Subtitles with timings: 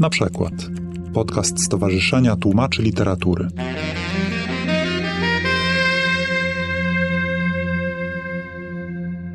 [0.00, 0.52] Na przykład
[1.14, 3.48] podcast Stowarzyszenia Tłumaczy Literatury.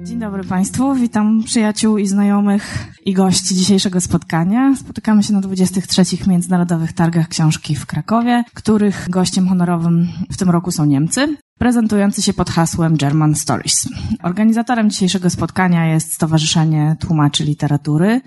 [0.04, 4.76] Dzień dobry Państwu, witam przyjaciół i znajomych i gości dzisiejszego spotkania.
[4.76, 6.04] Spotykamy się na 23.
[6.28, 12.34] Międzynarodowych Targach Książki w Krakowie, których gościem honorowym w tym roku są Niemcy prezentujący się
[12.34, 13.90] pod hasłem German Stories.
[14.24, 18.22] Organizatorem dzisiejszego spotkania jest Stowarzyszenie Tłumaczy Literatury.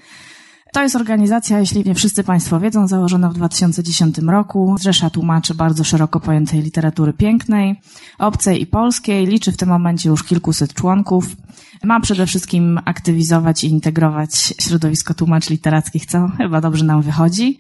[0.77, 4.77] To jest organizacja, jeśli nie wszyscy Państwo wiedzą, założona w 2010 roku.
[4.79, 7.81] Zrzesza tłumaczy bardzo szeroko pojętej literatury pięknej,
[8.19, 9.27] obcej i polskiej.
[9.27, 11.37] Liczy w tym momencie już kilkuset członków.
[11.85, 17.59] Ma przede wszystkim aktywizować i integrować środowisko tłumaczy literackich, co chyba dobrze nam wychodzi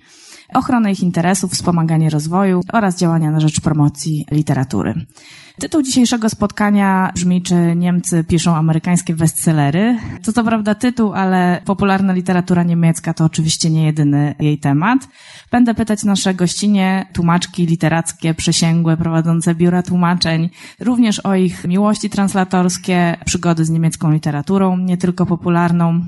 [0.54, 4.94] ochronę ich interesów, wspomaganie rozwoju oraz działania na rzecz promocji literatury.
[5.60, 9.98] Tytuł dzisiejszego spotkania brzmi, czy Niemcy piszą amerykańskie bestsellery.
[10.24, 15.08] To co prawda tytuł, ale popularna literatura niemiecka to oczywiście nie jedyny jej temat.
[15.50, 23.16] Będę pytać nasze gościnie, tłumaczki literackie, przesięgłe, prowadzące biura tłumaczeń, również o ich miłości translatorskie,
[23.24, 26.00] przygody z niemiecką literaturą, nie tylko popularną,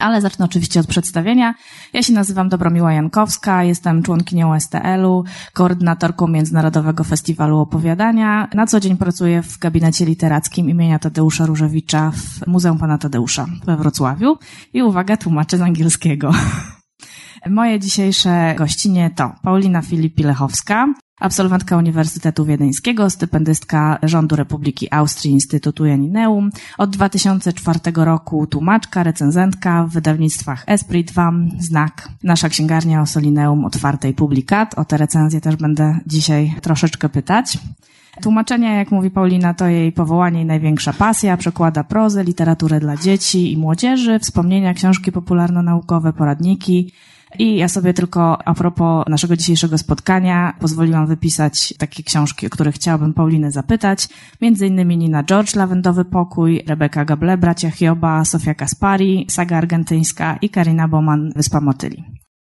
[0.00, 1.54] ale zacznę oczywiście od przedstawienia.
[1.92, 8.48] Ja się nazywam Dobromiła Jankowska, jestem członkinią STL-u, koordynatorką Międzynarodowego Festiwalu Opowiadania.
[8.54, 13.76] Na co dzień pracuję w gabinecie literackim imienia Tadeusza Różewicza w Muzeum Pana Tadeusza we
[13.76, 14.38] Wrocławiu.
[14.72, 16.30] I uwaga, tłumaczę z angielskiego.
[17.50, 20.86] Moje dzisiejsze gościnie to Paulina Filip-Lechowska,
[21.20, 26.50] absolwentka Uniwersytetu Wiedeńskiego, stypendystka rządu Republiki Austrii Instytutu Janineum.
[26.78, 34.78] Od 2004 roku tłumaczka, recenzentka w wydawnictwach Esprit Wam, Znak, nasza księgarnia Osolineum Otwartej Publikat.
[34.78, 37.58] O te recenzje też będę dzisiaj troszeczkę pytać.
[38.22, 41.36] Tłumaczenie, jak mówi Paulina, to jej powołanie i największa pasja.
[41.36, 46.92] Przekłada prozę, literaturę dla dzieci i młodzieży, wspomnienia, książki popularno-naukowe, poradniki,
[47.38, 52.72] i ja sobie tylko a propos naszego dzisiejszego spotkania pozwoliłam wypisać takie książki, o które
[52.72, 54.08] chciałabym Paulinę zapytać.
[54.40, 60.50] Między innymi Nina George, Lawendowy Pokój, Rebeka Gable, Bracia Hioba, Sofia Kaspari, Saga Argentyńska i
[60.50, 62.04] Karina Boman, Wyspa Motyli.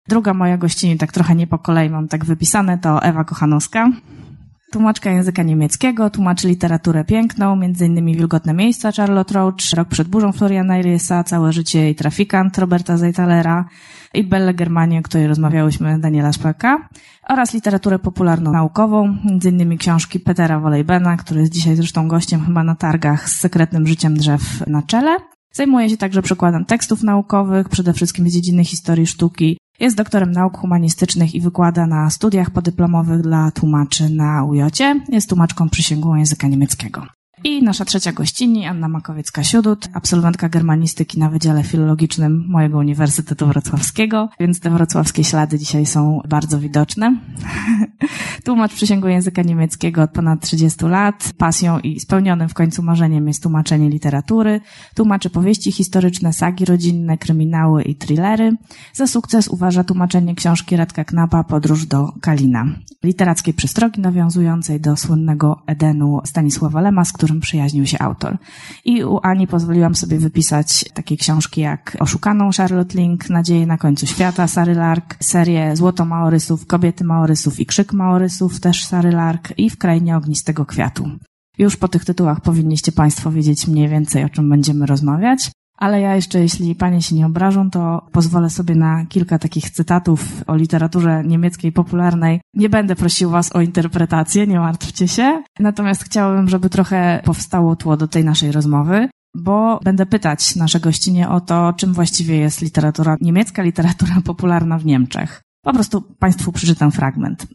[0.08, 3.90] Druga moja gościni, tak trochę nie po kolei mam tak wypisane, to Ewa Kochanowska.
[4.72, 10.80] Tłumaczka języka niemieckiego, tłumaczy literaturę piękną, innymi Wilgotne miejsca Charlotte Roach, Rok przed burzą Floriana
[10.80, 13.66] Irysa, Całe życie i trafikant Roberta Zeitalera,
[14.14, 16.90] i Belle Germanie, o której rozmawiałyśmy, Daniela Szpaka,
[17.30, 19.78] oraz literaturę popularną naukową, m.in.
[19.78, 24.68] książki Petera Wolejbena, który jest dzisiaj zresztą gościem chyba na targach z sekretnym życiem drzew
[24.68, 25.18] na czele.
[25.53, 29.58] Zajmuje się także przekładem tekstów naukowych, przede wszystkim z dziedziny historii sztuki.
[29.81, 35.02] Jest doktorem nauk humanistycznych i wykłada na studiach podyplomowych dla tłumaczy na UJOcie.
[35.09, 37.08] Jest tłumaczką przysięgłą języka niemieckiego.
[37.44, 44.59] I nasza trzecia gościni, Anna Makowiecka-Siudut, absolwentka germanistyki na Wydziale Filologicznym mojego Uniwersytetu Wrocławskiego, więc
[44.59, 47.18] te wrocławskie ślady dzisiaj są bardzo widoczne.
[48.46, 51.34] Tłumacz przysięgu języka niemieckiego od ponad 30 lat.
[51.38, 54.62] Pasją i spełnionym w końcu marzeniem jest tłumaczenie literatury.
[54.96, 58.58] Tłumaczy powieści historyczne, sagi rodzinne, kryminały i thrillery.
[58.94, 62.66] Za sukces uważa tłumaczenie książki Radka Knapa Podróż do Kalina.
[63.03, 68.38] Literackiej przystrogi nawiązującej do słynnego Edenu Stanisława Lema, z którym przyjaźnił się autor.
[68.86, 74.08] I u Ani pozwoliłam sobie wypisać takie książki jak Oszukaną Charlotte Link, Nadzieje na końcu
[74.08, 79.70] świata Sary Lark, serię Złoto Maorysów, Kobiety Maorysów i Krzyk Maorysów, też Sary Lark i
[79.70, 81.09] W krainie ognistego kwiatu.
[81.58, 85.52] Już po tych tytułach powinniście Państwo wiedzieć mniej więcej, o czym będziemy rozmawiać.
[85.81, 90.44] Ale ja jeszcze, jeśli panie się nie obrażą, to pozwolę sobie na kilka takich cytatów
[90.47, 92.42] o literaturze niemieckiej popularnej.
[92.53, 95.44] Nie będę prosił was o interpretację, nie martwcie się.
[95.59, 101.30] Natomiast chciałabym, żeby trochę powstało tło do tej naszej rozmowy bo będę pytać nasze gościnie
[101.30, 105.41] o to, czym właściwie jest literatura niemiecka, literatura popularna w Niemczech.
[105.64, 107.47] Po prostu Państwu przeczytam fragment.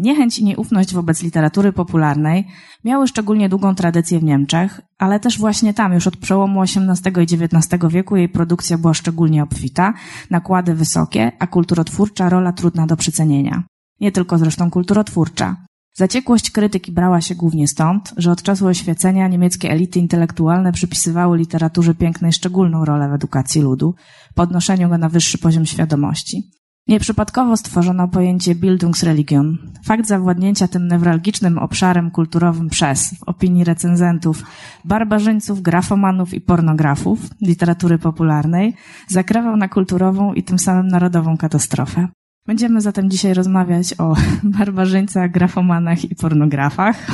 [0.00, 2.46] Niechęć i nieufność wobec literatury popularnej
[2.84, 7.22] miały szczególnie długą tradycję w Niemczech, ale też właśnie tam już od przełomu XVIII i
[7.22, 9.94] XIX wieku jej produkcja była szczególnie obfita,
[10.30, 13.62] nakłady wysokie, a kulturotwórcza rola trudna do przycenienia.
[14.00, 15.56] Nie tylko zresztą kulturotwórcza.
[15.94, 21.94] Zaciekłość krytyki brała się głównie stąd, że od czasu oświecenia niemieckie elity intelektualne przypisywały literaturze
[21.94, 23.94] pięknej szczególną rolę w edukacji ludu,
[24.34, 26.59] podnoszeniu go na wyższy poziom świadomości.
[26.90, 29.58] Nieprzypadkowo stworzono pojęcie Bildungsreligion.
[29.84, 34.42] Fakt zawładnięcia tym newralgicznym obszarem kulturowym przez, w opinii recenzentów,
[34.84, 38.74] barbarzyńców, grafomanów i pornografów literatury popularnej
[39.08, 42.08] zakrawał na kulturową i tym samym narodową katastrofę.
[42.46, 44.16] Będziemy zatem dzisiaj rozmawiać o
[44.58, 47.06] barbarzyńcach, grafomanach i pornografach,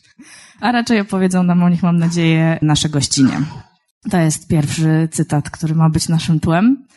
[0.60, 3.40] a raczej opowiedzą nam o nich, mam nadzieję, nasze gościnie.
[4.10, 6.87] To jest pierwszy cytat, który ma być naszym tłem.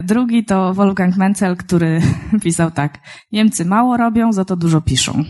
[0.00, 2.00] Drugi to Wolfgang Menzel, który
[2.44, 2.98] pisał tak.
[3.32, 5.24] Niemcy mało robią, za to dużo piszą.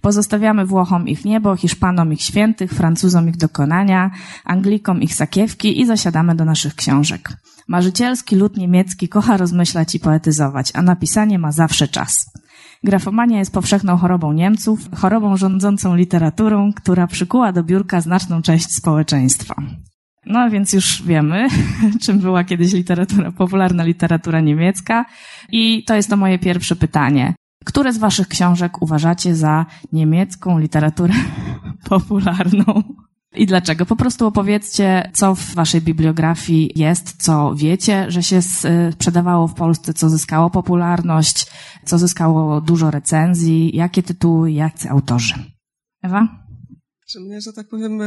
[0.00, 4.10] Pozostawiamy Włochom ich niebo, Hiszpanom ich świętych, Francuzom ich dokonania,
[4.44, 7.28] Anglikom ich sakiewki i zasiadamy do naszych książek.
[7.68, 12.30] Marzycielski lud niemiecki kocha rozmyślać i poetyzować, a napisanie ma zawsze czas.
[12.84, 19.54] Grafomania jest powszechną chorobą Niemców, chorobą rządzącą literaturą, która przykuła do biurka znaczną część społeczeństwa.
[20.26, 21.48] No więc już wiemy,
[22.02, 25.04] czym była kiedyś literatura, popularna literatura niemiecka.
[25.52, 27.34] I to jest to moje pierwsze pytanie.
[27.64, 31.14] Które z waszych książek uważacie za niemiecką literaturę
[31.88, 32.82] popularną?
[33.36, 33.86] I dlaczego?
[33.86, 39.94] Po prostu opowiedzcie, co w waszej bibliografii jest, co wiecie, że się sprzedawało w Polsce,
[39.94, 41.46] co zyskało popularność,
[41.84, 45.34] co zyskało dużo recenzji, jakie tytuły, jacy autorzy.
[46.02, 46.43] Ewa?
[47.08, 48.02] Że mnie, że tak powiem,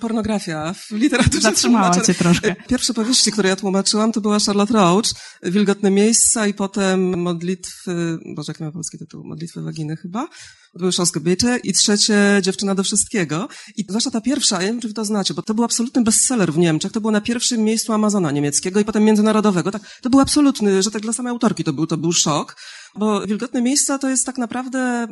[0.00, 1.40] pornografia w literaturze.
[1.40, 2.56] Zatrzymała cię troszkę.
[2.68, 5.04] Pierwsze powieści, które ja tłumaczyłam, to była Charlotte Roach,
[5.42, 9.24] Wilgotne miejsca i potem Modlitwy, Boże, jak miał polski tytuł?
[9.24, 10.28] Modlitwy waginy chyba.
[10.72, 13.48] To były Szosgebiecie i trzecie Dziewczyna do wszystkiego.
[13.76, 16.02] I zwłaszcza ta pierwsza, ja nie wiem, czy wy to znacie, bo to był absolutny
[16.02, 16.92] bestseller w Niemczech.
[16.92, 19.70] To było na pierwszym miejscu Amazona niemieckiego i potem międzynarodowego.
[19.70, 22.56] Tak, to był absolutny, że tak dla samej autorki to był, to był szok.
[22.96, 25.06] Bo Wilgotne miejsca to jest tak naprawdę,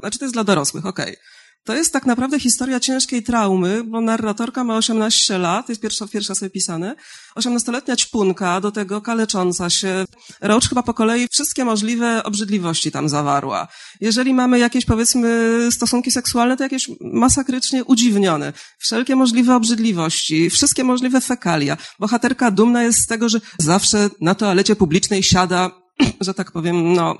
[0.00, 1.12] znaczy to jest dla dorosłych, okej.
[1.12, 1.43] Okay.
[1.64, 6.34] To jest tak naprawdę historia ciężkiej traumy, bo narratorka ma 18 lat, jest pierwsza, pierwsza
[6.34, 6.96] sobie pisane.
[7.36, 10.04] 18-letnia ćpunka, do tego kalecząca się.
[10.40, 13.68] Roach chyba po kolei wszystkie możliwe obrzydliwości tam zawarła.
[14.00, 18.52] Jeżeli mamy jakieś, powiedzmy, stosunki seksualne, to jakieś masakrycznie udziwnione.
[18.78, 21.76] Wszelkie możliwe obrzydliwości, wszystkie możliwe fekalia.
[21.98, 25.84] Bohaterka dumna jest z tego, że zawsze na toalecie publicznej siada
[26.20, 27.16] że tak powiem, no,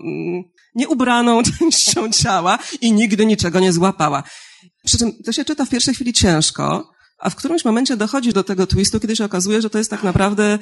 [0.75, 4.23] nieubraną częścią ciała i nigdy niczego nie złapała.
[4.85, 8.44] Przy czym to się czyta w pierwszej chwili ciężko, a w którymś momencie dochodzi do
[8.44, 10.59] tego twistu, kiedy się okazuje, że to jest tak naprawdę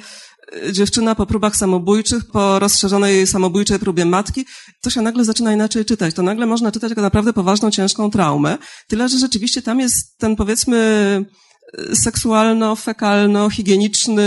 [0.67, 4.45] e, dziewczyna po próbach samobójczych, po rozszerzonej samobójczej próbie matki,
[4.81, 6.15] to się nagle zaczyna inaczej czytać.
[6.15, 8.57] To nagle można czytać jako naprawdę poważną, ciężką traumę.
[8.87, 10.77] Tyle, że rzeczywiście tam jest ten, powiedzmy,
[11.77, 14.23] e, seksualno-fekalno-higieniczny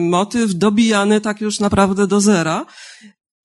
[0.00, 2.66] motyw dobijany tak już naprawdę do zera.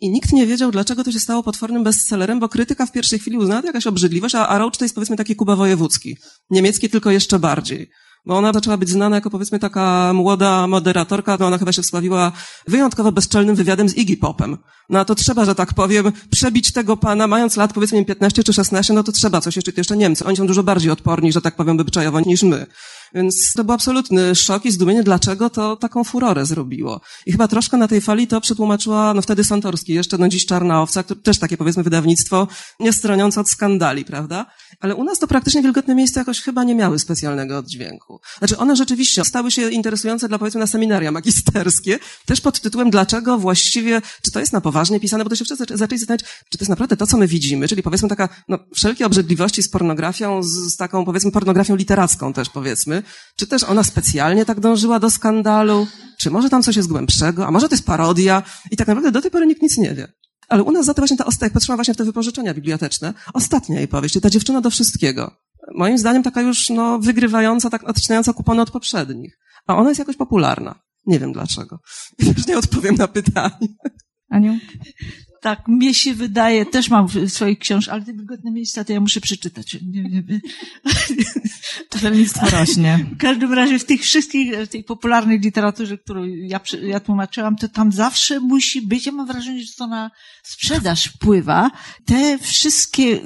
[0.02, 3.38] I nikt nie wiedział, dlaczego to się stało potwornym bestsellerem, bo krytyka w pierwszej chwili
[3.38, 6.18] uznała to jakaś obrzydliwość, a, a Roach to jest powiedzmy taki Kuba Wojewódzki.
[6.50, 7.90] Niemiecki tylko jeszcze bardziej.
[8.26, 12.32] Bo ona zaczęła być znana jako powiedzmy taka młoda moderatorka, no ona chyba się wsławiła
[12.68, 14.58] wyjątkowo bezczelnym wywiadem z Iggy Popem.
[14.90, 18.54] No a to trzeba, że tak powiem, przebić tego pana, mając lat powiedzmy 15 czy
[18.54, 20.26] 16, no to trzeba coś jeszcze, jeszcze Niemcy.
[20.26, 22.66] Oni są dużo bardziej odporni, że tak powiem, wyczajowo niż my.
[23.14, 27.02] Więc to był absolutny szok i zdumienie, dlaczego to taką furorę zrobiło.
[27.26, 30.82] I chyba troszkę na tej fali to przetłumaczyła, no wtedy Santorski, jeszcze no dziś Czarna
[30.82, 32.48] Owca, też takie powiedzmy wydawnictwo,
[32.80, 34.46] nie stroniące od skandali, prawda?
[34.80, 38.20] Ale u nas to praktycznie wilgotne miejsca jakoś chyba nie miały specjalnego oddźwięku.
[38.40, 43.38] Znaczy one rzeczywiście stały się interesujące dla powiedzmy na seminaria magisterskie, też pod tytułem dlaczego
[43.38, 46.62] właściwie, czy to jest na poważnie pisane, bo to się wszyscy zaczęli zastanawiać, czy to
[46.62, 50.78] jest naprawdę to, co my widzimy, czyli powiedzmy taka, no wszelkie obrzydliwości z pornografią, z
[50.78, 52.99] taką powiedzmy pornografią literacką też powiedzmy,
[53.36, 55.88] czy też ona specjalnie tak dążyła do skandalu?
[56.18, 57.48] Czy może tam coś jest głębszego?
[57.48, 58.44] A może to jest parodia?
[58.72, 60.08] I tak naprawdę do tej pory nikt nic nie wie.
[60.50, 63.14] Ale u nas za to właśnie ta ostatnia, jak patrzyłam właśnie w te wypożyczenia biblioteczne,
[63.34, 65.36] ostatnia jej powieść, ta dziewczyna do wszystkiego.
[65.76, 69.38] Moim zdaniem taka już, no, wygrywająca, tak odcinająca kupony od poprzednich.
[69.68, 70.76] A ona jest jakoś popularna.
[71.06, 71.80] Nie wiem dlaczego.
[72.38, 73.68] Już nie odpowiem na pytanie.
[74.30, 74.58] Aniu?
[75.42, 79.00] Tak, mnie się wydaje, też mam w swoich książkach, ale te wygodne miejsca to ja
[79.00, 79.74] muszę przeczytać.
[79.74, 80.42] Nie, nie, nie.
[81.90, 83.06] Czytelnictwo rośnie.
[83.14, 87.68] W każdym razie w tych wszystkich, w tej popularnej literaturze, którą ja, ja tłumaczyłam, to
[87.68, 90.12] tam zawsze musi być, ja mam wrażenie, że to na
[90.44, 91.72] sprzedaż wpływa.
[92.06, 93.20] Te wszystkie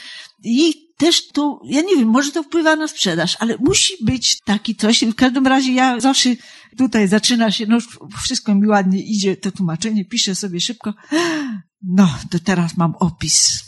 [0.44, 4.76] i też to, ja nie wiem, może to wpływa na sprzedaż, ale musi być taki
[4.76, 5.04] coś.
[5.04, 6.30] W każdym razie ja zawsze
[6.78, 7.78] tutaj zaczyna się, no
[8.22, 10.94] wszystko mi ładnie idzie, to tłumaczenie, piszę sobie szybko.
[11.82, 13.64] No, to teraz mam opis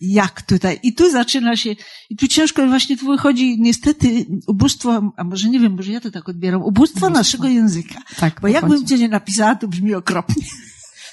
[0.00, 0.80] jak tutaj.
[0.82, 1.74] I tu zaczyna się,
[2.10, 6.10] i tu ciężko właśnie tu wychodzi niestety ubóstwo, a może nie wiem, może ja to
[6.10, 7.10] tak odbieram, ubóstwo, ubóstwo.
[7.10, 8.02] naszego języka.
[8.16, 10.44] Tak, Bo jakbym cię nie napisała, to brzmi okropnie.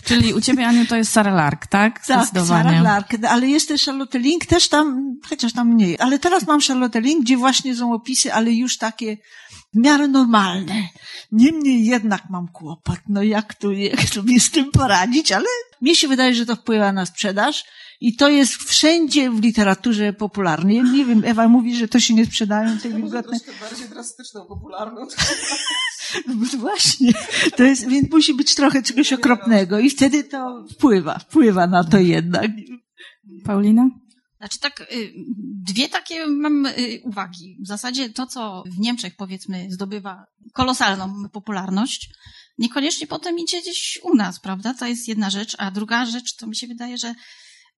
[0.03, 2.05] Czyli u ciebie, Aniu, to jest Sarah Lark, tak?
[2.05, 2.29] Tak.
[2.45, 5.99] Sarah Lark, ale jest też Charlotte Link, też tam, chociaż tam mniej.
[5.99, 9.17] Ale teraz mam Charlotte Link, gdzie właśnie są opisy, ale już takie
[9.73, 10.73] w miarę normalne.
[11.31, 12.99] Niemniej jednak mam kłopot.
[13.09, 15.45] No jak tu, jak sobie z tym poradzić, ale
[15.81, 17.63] mnie się wydaje, że to wpływa na sprzedaż
[18.01, 20.83] i to jest wszędzie w literaturze popularnej.
[20.83, 23.37] Nie wiem, Ewa mówi, że to się nie sprzedają te wilgotne.
[23.61, 25.07] bardziej drastyczną, popularną.
[26.27, 27.13] No właśnie.
[27.57, 31.99] To jest, więc musi być trochę czegoś okropnego i wtedy to wpływa, wpływa na to
[31.99, 32.51] jednak.
[33.43, 33.89] Paulina?
[34.37, 35.13] Znaczy tak, y,
[35.63, 37.57] dwie takie mam y, uwagi.
[37.63, 42.09] W zasadzie to, co w Niemczech powiedzmy zdobywa kolosalną popularność,
[42.57, 44.73] niekoniecznie potem idzie gdzieś u nas, prawda?
[44.73, 45.55] To jest jedna rzecz.
[45.57, 47.13] A druga rzecz, to mi się wydaje, że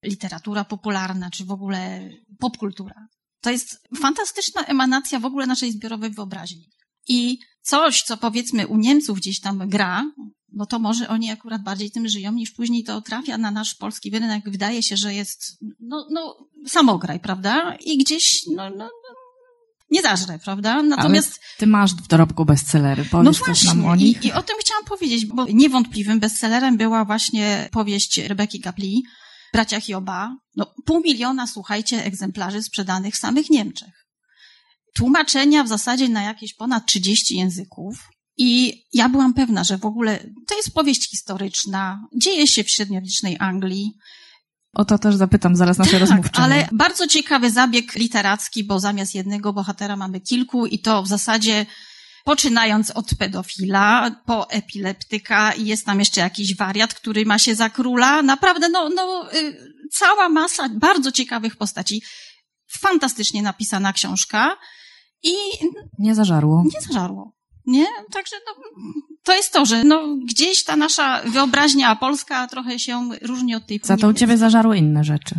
[0.04, 2.10] literatura popularna, czy w ogóle
[2.40, 3.08] popkultura,
[3.42, 6.70] to jest fantastyczna emanacja w ogóle naszej zbiorowej wyobraźni.
[7.08, 10.12] I coś, co powiedzmy u Niemców gdzieś tam gra,
[10.54, 14.10] no to może oni akurat bardziej tym żyją, niż później to trafia na nasz polski
[14.10, 14.50] rynek.
[14.50, 17.76] Wydaje się, że jest, no, no samograj, prawda?
[17.76, 19.24] I gdzieś, no, no, no
[19.92, 20.84] nie zażre, prawda?
[20.84, 21.30] Natomiast...
[21.30, 24.24] Ale ty masz w dorobku bestsellery, powiesz no coś właśnie, nam o nich?
[24.24, 29.04] I, I o tym chciałam powiedzieć, bo niewątpliwym bestsellerem była właśnie powieść Rebeki Gabli,
[29.54, 30.36] Bracia Hioba.
[30.56, 34.03] No, pół miliona, słuchajcie, egzemplarzy sprzedanych w samych Niemczech.
[34.94, 37.96] Tłumaczenia w zasadzie na jakieś ponad 30 języków.
[38.38, 43.38] I ja byłam pewna, że w ogóle to jest powieść historyczna, dzieje się w średniowiecznej
[43.40, 43.92] Anglii.
[44.74, 46.46] O to też zapytam zaraz naszej Tak, rozmówczyni.
[46.46, 51.66] ale bardzo ciekawy zabieg literacki, bo zamiast jednego bohatera mamy kilku i to w zasadzie
[52.24, 57.70] poczynając od pedofila, po epileptyka i jest tam jeszcze jakiś wariat, który ma się za
[57.70, 58.22] króla.
[58.22, 59.58] Naprawdę, no, no, y,
[59.92, 62.02] cała masa bardzo ciekawych postaci.
[62.68, 64.58] Fantastycznie napisana książka
[65.24, 65.34] i
[66.00, 66.64] Nie zażarło.
[66.74, 67.34] nie zażarło.
[67.66, 67.86] Nie?
[68.12, 68.64] Także no,
[69.24, 73.80] to jest to, że no, gdzieś ta nasza wyobraźnia polska trochę się różni od tej
[73.84, 75.36] Za to u ciebie zażarły inne rzeczy.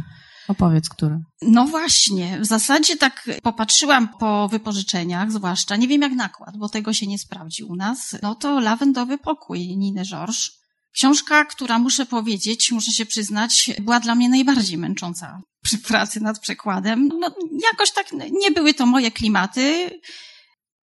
[0.49, 1.21] Opowiedz, które.
[1.43, 6.93] No właśnie, w zasadzie tak popatrzyłam po wypożyczeniach, zwłaszcza, nie wiem jak nakład, bo tego
[6.93, 10.51] się nie sprawdzi u nas, no to Lawendowy Pokój Niny Georges.
[10.95, 16.39] Książka, która muszę powiedzieć, muszę się przyznać, była dla mnie najbardziej męcząca przy pracy nad
[16.39, 17.09] przekładem.
[17.21, 17.35] No,
[17.73, 19.91] jakoś tak nie były to moje klimaty.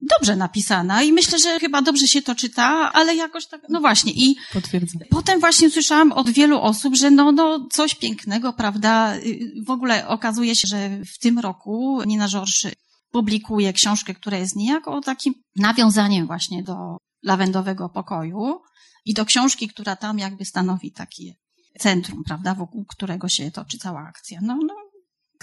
[0.01, 4.11] Dobrze napisana i myślę, że chyba dobrze się to czyta, ale jakoś tak, no właśnie.
[4.15, 5.01] I Potwierdzam.
[5.09, 9.13] Potem właśnie słyszałam od wielu osób, że no, no coś pięknego, prawda?
[9.65, 12.73] W ogóle okazuje się, że w tym roku Nina Georges
[13.11, 18.61] publikuje książkę, która jest niejako takim nawiązaniem właśnie do lawendowego pokoju
[19.05, 21.33] i do książki, która tam jakby stanowi takie
[21.80, 24.40] centrum, prawda, wokół którego się toczy cała akcja.
[24.42, 24.74] No, no.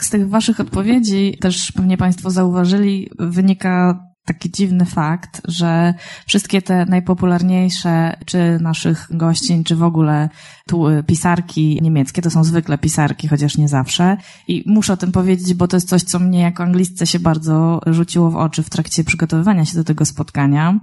[0.00, 5.94] Z tych waszych odpowiedzi też pewnie Państwo zauważyli, wynika taki dziwny fakt, że
[6.26, 10.28] wszystkie te najpopularniejsze, czy naszych gościń, czy w ogóle
[10.68, 14.16] tu pisarki niemieckie, to są zwykle pisarki, chociaż nie zawsze.
[14.48, 17.80] I muszę o tym powiedzieć, bo to jest coś, co mnie jako anglistce się bardzo
[17.86, 20.80] rzuciło w oczy w trakcie przygotowywania się do tego spotkania.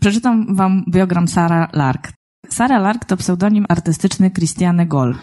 [0.00, 2.17] Przeczytam wam biogram Sarah Lark.
[2.48, 5.14] Sarah Lark to pseudonim artystyczny Christiane Goll,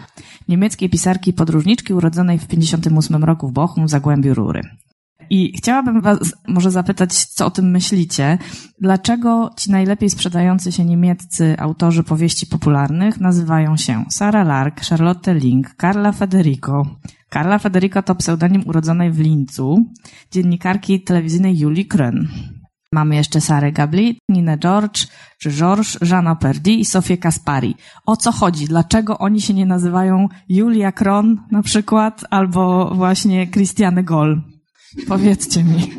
[0.48, 4.62] niemieckiej pisarki podróżniczki urodzonej w 58 roku w Bochum w Zagłębiu Rury.
[5.30, 8.38] I chciałabym Was może zapytać, co o tym myślicie.
[8.80, 15.74] Dlaczego ci najlepiej sprzedający się niemieccy autorzy powieści popularnych nazywają się Sarah Lark, Charlotte Link,
[15.80, 16.82] Carla Federico?
[17.32, 19.84] Carla Federico to pseudonim urodzonej w Lincu,
[20.30, 22.26] dziennikarki telewizyjnej Julii Krön.
[22.96, 25.06] Mamy jeszcze Sarę Gabli, Ninę George,
[25.38, 27.74] czy Georges, Żana Perdi i Sofię Kaspari.
[28.06, 28.64] O co chodzi?
[28.64, 34.42] Dlaczego oni się nie nazywają Julia Kron na przykład, albo właśnie Christiane Goll?
[35.08, 35.92] Powiedzcie mi.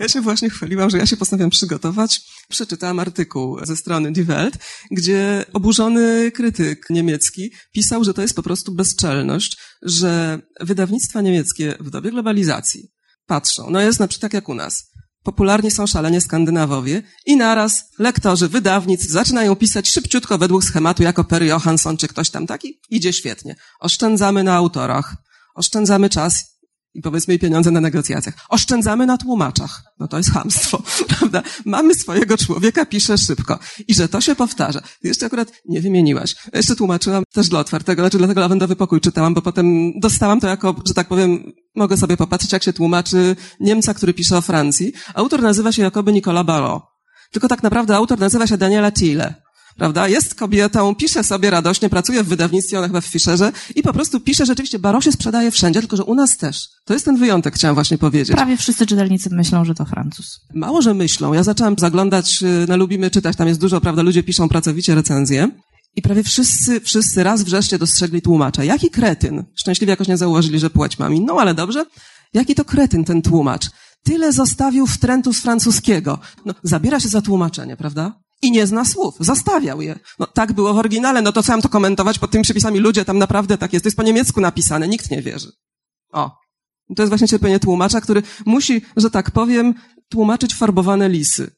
[0.00, 2.20] Ja się właśnie chwaliłam, że ja się postanowiłam przygotować.
[2.48, 4.58] Przeczytałam artykuł ze strony Die Welt,
[4.90, 11.90] gdzie oburzony krytyk niemiecki pisał, że to jest po prostu bezczelność, że wydawnictwa niemieckie w
[11.90, 12.92] dobie globalizacji
[13.26, 14.91] patrzą, no jest na przykład tak jak u nas,
[15.22, 21.42] popularni są szalenie Skandynawowie i naraz lektorzy wydawnictw zaczynają pisać szybciutko według schematu jako Per
[21.42, 22.80] Johansson czy ktoś tam taki.
[22.90, 23.56] Idzie świetnie.
[23.80, 25.16] Oszczędzamy na autorach,
[25.54, 26.51] oszczędzamy czas
[26.94, 28.34] i powiedzmy pieniądze na negocjacjach.
[28.48, 29.82] Oszczędzamy na tłumaczach.
[29.98, 30.82] No to jest hamstwo,
[31.18, 31.42] prawda?
[31.64, 33.58] Mamy swojego człowieka, pisze szybko.
[33.88, 34.82] I że to się powtarza.
[35.02, 36.34] Jeszcze akurat nie wymieniłaś.
[36.52, 40.74] Jeszcze tłumaczyłam też dla otwartego, znaczy dlatego lawendowy pokój czytałam, bo potem dostałam to jako,
[40.86, 44.92] że tak powiem, mogę sobie popatrzeć, jak się tłumaczy Niemca, który pisze o Francji.
[45.14, 46.82] Autor nazywa się jakoby Nicolas Barrault.
[47.30, 49.34] Tylko tak naprawdę autor nazywa się Daniela Thiele
[49.76, 50.08] prawda?
[50.08, 54.20] Jest kobietą, pisze sobie radośnie, pracuje w wydawnictwie, ona chyba w Fischerze i po prostu
[54.20, 56.68] pisze rzeczywiście, Baro się sprzedaje wszędzie, tylko że u nas też.
[56.84, 58.36] To jest ten wyjątek, chciałam właśnie powiedzieć.
[58.36, 60.40] Prawie wszyscy czytelnicy myślą, że to Francuz.
[60.54, 61.32] Mało, że myślą.
[61.32, 65.48] Ja zaczęłam zaglądać na Lubimy Czytać, tam jest dużo, prawda, ludzie piszą pracowicie recenzje
[65.96, 68.64] I prawie wszyscy, wszyscy raz wreszcie dostrzegli tłumacza.
[68.64, 69.44] Jaki kretyn?
[69.54, 71.84] Szczęśliwie jakoś nie zauważyli, że płeć mam inną, ale dobrze.
[72.34, 73.70] Jaki to kretyn ten tłumacz?
[74.02, 76.18] Tyle zostawił wtrętu z francuskiego.
[76.44, 78.12] No, zabiera się za tłumaczenie, prawda?
[78.42, 79.14] I nie zna słów.
[79.20, 79.98] Zastawiał je.
[80.18, 82.78] No, tak było w oryginale, no to co mam to komentować pod tymi przepisami?
[82.78, 83.82] Ludzie, tam naprawdę tak jest.
[83.82, 85.52] To jest po niemiecku napisane, nikt nie wierzy.
[86.12, 86.30] O.
[86.96, 89.74] To jest właśnie cierpienie tłumacza, który musi, że tak powiem,
[90.08, 91.50] tłumaczyć farbowane lisy.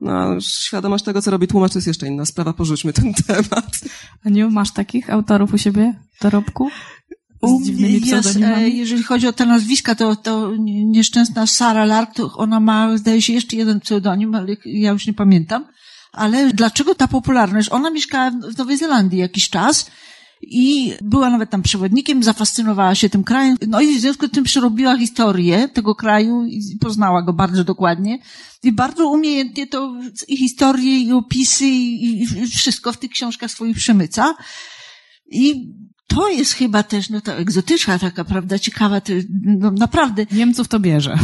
[0.00, 2.52] No, świadomość tego, co robi tłumacz, to jest jeszcze inna sprawa.
[2.52, 3.80] Porzućmy ten temat.
[4.24, 6.70] Aniu, masz takich autorów u siebie w dorobku?
[7.40, 10.52] U Z mnie dziwnymi jest, e, jeżeli chodzi o te nazwiska, to, to
[10.84, 15.14] nieszczęsna Sara Lark, to ona ma, zdaje się, jeszcze jeden pseudonim, ale ja już nie
[15.14, 15.66] pamiętam.
[16.14, 17.68] Ale dlaczego ta popularność?
[17.72, 19.90] Ona mieszkała w Nowej Zelandii jakiś czas
[20.42, 23.56] i była nawet tam przewodnikiem, zafascynowała się tym krajem.
[23.68, 28.18] No i w związku z tym przerobiła historię tego kraju i poznała go bardzo dokładnie.
[28.62, 29.94] I bardzo umiejętnie to
[30.28, 34.34] i historię, i opisy, i, wszystko w tych książkach swoich przemyca.
[35.30, 35.72] I
[36.06, 39.12] to jest chyba też, no ta egzotyczna taka, prawda, ciekawa, to,
[39.44, 41.18] no naprawdę, Niemców to bierze.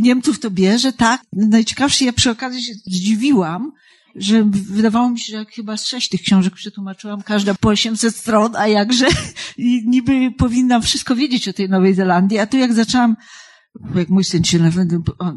[0.00, 1.22] Niemców to bierze, tak.
[1.32, 3.72] Najciekawsze, ja przy okazji się zdziwiłam,
[4.16, 8.16] że wydawało mi się, że jak chyba z sześć tych książek przetłumaczyłam, każda po 800
[8.16, 9.06] stron, a jakże
[9.56, 13.16] i niby powinnam wszystko wiedzieć o tej Nowej Zelandii, a tu jak zaczęłam
[13.94, 14.88] jak mój syn się nawet,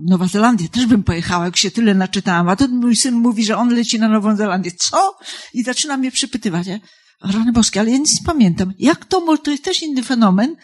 [0.02, 3.58] Nowa Zelandia, też bym pojechała, jak się tyle naczytałam, a tu mój syn mówi, że
[3.58, 4.72] on leci na Nową Zelandię.
[4.72, 5.18] Co?
[5.54, 6.68] I zaczyna mnie przypytywać.
[6.68, 6.80] Ja,
[7.22, 8.74] Rany boskie, ale ja nic nie pamiętam.
[8.80, 10.56] Jak to, to jest też inny fenomen.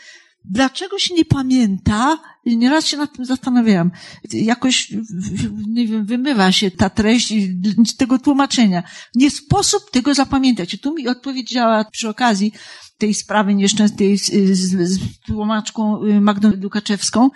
[0.46, 2.20] Dlaczego się nie pamięta?
[2.46, 3.92] Nieraz się nad tym zastanawiałam.
[4.34, 4.94] Jakoś,
[5.68, 7.34] nie wiem, wymywa się ta treść
[7.98, 8.84] tego tłumaczenia.
[9.16, 10.74] Nie sposób tego zapamiętać.
[10.74, 12.54] I tu mi odpowiedziała przy okazji
[13.04, 17.30] tej sprawy nieszczęsnej z, z, z tłumaczką y, Magdą Dukaczewską,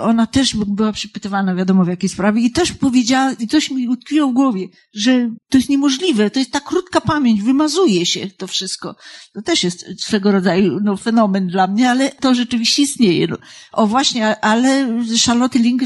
[0.00, 4.28] ona też była przypytywana, wiadomo w jakiej sprawie, i też powiedziała, i coś mi utkwiło
[4.28, 8.96] w głowie, że to jest niemożliwe, to jest ta krótka pamięć, wymazuje się to wszystko.
[9.32, 13.26] To też jest swego rodzaju no, fenomen dla mnie, ale to rzeczywiście istnieje.
[13.26, 13.36] No.
[13.72, 15.82] O właśnie, ale Charlotte Link,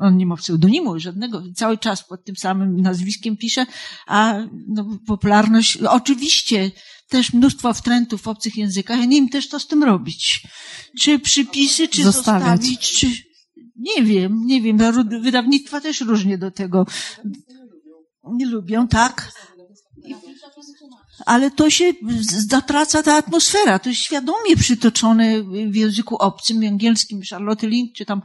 [0.00, 3.66] on nie ma pseudonimu żadnego, cały czas pod tym samym nazwiskiem pisze,
[4.06, 4.34] a
[4.68, 6.70] no, popularność, oczywiście
[7.12, 10.42] też mnóstwo wtrętów w obcych językach, ja nie wiem też co z tym robić.
[11.00, 12.48] Czy przypisy, czy Zostawiać.
[12.48, 13.06] zostawić, czy...
[13.76, 14.78] Nie wiem, nie wiem.
[15.22, 16.86] Wydawnictwa też różnie do tego
[18.32, 19.32] nie lubią, tak?
[21.26, 21.92] Ale to się
[22.48, 23.78] zatraca ta atmosfera.
[23.78, 28.22] To jest świadomie przytoczone w języku obcym, angielskim, Charlotte Link, czy tam,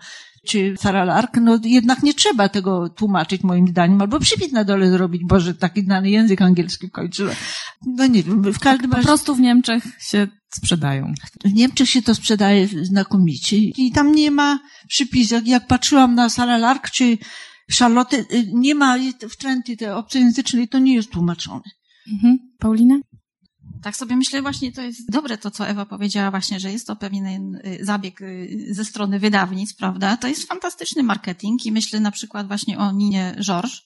[0.47, 1.37] czy Sarah Lark.
[1.41, 5.81] No jednak nie trzeba tego tłumaczyć moim zdaniem, albo przypis na dole zrobić, Boże, taki
[5.81, 7.27] znany język angielski kończy.
[7.85, 11.13] No nie wiem, w każdym Po razie prostu w Niemczech się sprzedają.
[11.45, 15.47] w Niemczech się to sprzedaje znakomicie i tam nie ma przypisek.
[15.47, 17.17] Jak patrzyłam na Sarah Lark czy
[17.79, 18.97] Charlotte, y, nie ma
[19.29, 21.69] wtręty te obcojęzycznej, to nie jest tłumaczone.
[22.13, 22.37] Mhm.
[22.59, 22.95] Paulina?
[23.81, 26.95] Tak sobie myślę, właśnie to jest dobre to, co Ewa powiedziała właśnie, że jest to
[26.95, 30.17] pewien y, zabieg y, ze strony wydawnictw, prawda?
[30.17, 33.81] To jest fantastyczny marketing i myślę na przykład właśnie o Ninie Georges.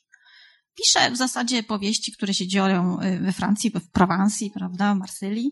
[0.75, 5.51] Pisze w zasadzie powieści, które się dzieją y, we Francji, w Prowansji, prawda, Marsylii.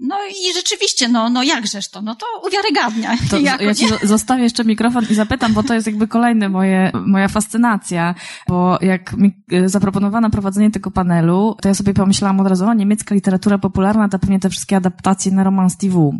[0.00, 3.16] No i rzeczywiście, no, no jakżeż to, no to uwiarygadnia.
[3.30, 4.08] To Jako, ja ci nie?
[4.08, 8.14] zostawię jeszcze mikrofon i zapytam, bo to jest jakby kolejne moje, moja fascynacja,
[8.48, 12.74] bo jak mi e, zaproponowano prowadzenie tego panelu, to ja sobie pomyślałam od razu, o
[12.74, 16.10] niemiecka literatura popularna, to pewnie te wszystkie adaptacje na romans TV.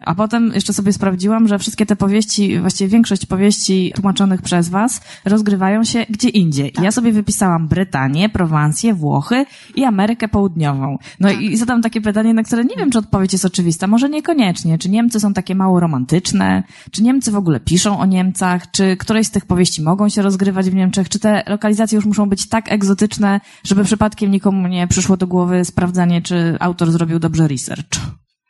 [0.00, 5.00] A potem jeszcze sobie sprawdziłam, że wszystkie te powieści, właściwie większość powieści tłumaczonych przez was
[5.24, 6.72] rozgrywają się gdzie indziej.
[6.80, 10.98] I Ja sobie wypisałam Brytanię, Prowansję, Włochy i Amerykę Południową.
[11.20, 13.86] No i zadam takie pytanie, na które nie wiem, czy odpowiedź jest oczywista.
[13.86, 14.78] Może niekoniecznie.
[14.78, 16.62] Czy Niemcy są takie mało romantyczne?
[16.90, 18.70] Czy Niemcy w ogóle piszą o Niemcach?
[18.70, 21.08] Czy któreś z tych powieści mogą się rozgrywać w Niemczech?
[21.08, 25.64] Czy te lokalizacje już muszą być tak egzotyczne, żeby przypadkiem nikomu nie przyszło do głowy
[25.64, 28.00] sprawdzanie, czy autor zrobił dobrze research?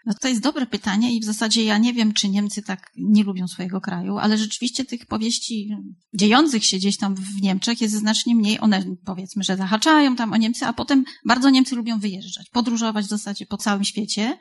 [0.06, 3.24] No to jest dobre pytanie i w zasadzie ja nie wiem, czy Niemcy tak nie
[3.24, 5.76] lubią swojego kraju, ale rzeczywiście tych powieści
[6.14, 8.60] dziejących się gdzieś tam w Niemczech jest znacznie mniej.
[8.60, 13.08] One powiedzmy, że zahaczają tam o Niemcy, a potem bardzo Niemcy lubią wyjeżdżać, podróżować w
[13.08, 14.38] zasadzie po całym świecie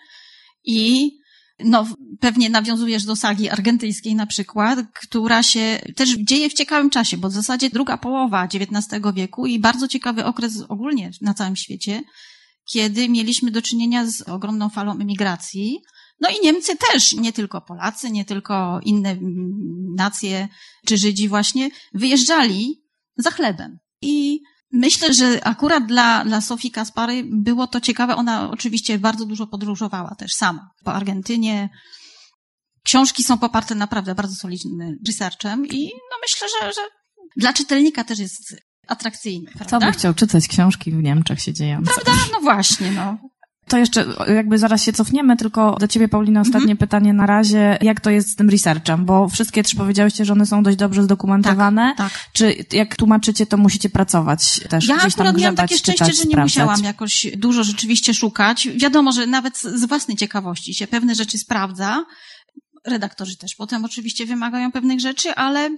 [0.64, 1.12] i
[1.60, 1.88] no,
[2.20, 7.30] pewnie nawiązujesz do sagi argentyńskiej na przykład, która się też dzieje w ciekawym czasie, bo
[7.30, 12.02] w zasadzie druga połowa XIX wieku i bardzo ciekawy okres ogólnie na całym świecie,
[12.66, 15.82] kiedy mieliśmy do czynienia z ogromną falą emigracji.
[16.20, 19.24] No i Niemcy też, nie tylko Polacy, nie tylko inne mm,
[19.96, 20.48] nacje
[20.86, 22.84] czy Żydzi właśnie, wyjeżdżali
[23.18, 23.80] za chlebem.
[24.02, 28.16] I myślę, że akurat dla, dla Sofii Kaspary było to ciekawe.
[28.16, 31.70] Ona oczywiście bardzo dużo podróżowała też sama po Argentynie.
[32.84, 36.82] Książki są poparte naprawdę bardzo solidnym researchem i no myślę, że, że
[37.38, 38.56] dla czytelnika też jest
[38.88, 39.88] atrakcyjny, Kto prawda?
[39.88, 41.92] by chciał czytać książki w Niemczech się dziejące?
[41.94, 42.12] Prawda?
[42.34, 43.18] No właśnie, no.
[43.68, 46.78] To jeszcze jakby zaraz się cofniemy, tylko do ciebie, Paulina, ostatnie Mhm.
[46.78, 47.78] pytanie na razie.
[47.82, 49.06] Jak to jest z tym researchem?
[49.06, 51.94] Bo wszystkie trzy powiedziałyście, że one są dość dobrze zdokumentowane.
[51.98, 52.12] Tak.
[52.34, 56.18] Czy jak tłumaczycie, to musicie pracować też Ja gdzieś tam akurat miałam takie szczęście, czytać,
[56.18, 56.54] że nie sprawdzać?
[56.56, 58.68] musiałam jakoś dużo rzeczywiście szukać.
[58.76, 62.06] Wiadomo, że nawet z własnej ciekawości się pewne rzeczy sprawdza.
[62.88, 65.70] Redaktorzy też potem oczywiście wymagają pewnych rzeczy, ale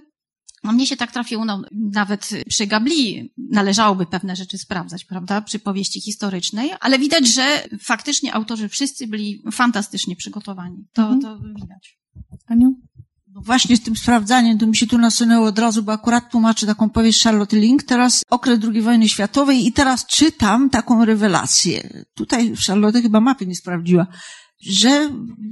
[0.64, 5.58] no mnie się tak trafiło, no, nawet przy Gabli należałoby pewne rzeczy sprawdzać, prawda, przy
[5.58, 10.84] powieści historycznej, ale widać, że faktycznie autorzy wszyscy byli fantastycznie przygotowani.
[10.92, 11.20] To, Mhm.
[11.20, 11.98] to widać.
[12.46, 12.74] Aniu?
[13.34, 16.66] No właśnie z tym sprawdzaniem, to mi się tu nasunęło od razu, bo akurat tłumaczę
[16.66, 22.04] taką powieść Charlotte Link, teraz okres II wojny światowej i teraz czytam taką rewelację.
[22.14, 24.06] Tutaj Charlotte chyba mapy nie sprawdziła,
[24.60, 25.10] że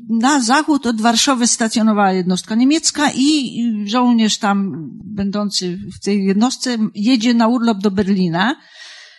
[0.09, 7.35] na zachód od Warszawy stacjonowała jednostka niemiecka i żołnierz tam będący w tej jednostce jedzie
[7.35, 8.57] na urlop do Berlina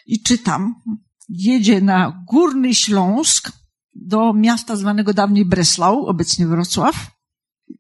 [0.08, 0.76] i czytam,
[1.30, 3.52] jedzie na Górny Śląsk
[3.95, 7.12] do miasta zwanego dawniej Breslau, obecnie Wrocław,